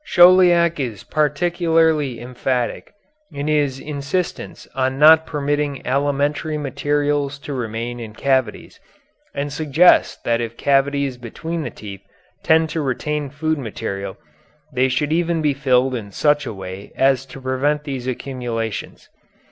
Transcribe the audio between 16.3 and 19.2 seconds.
a way as to prevent these accumulations.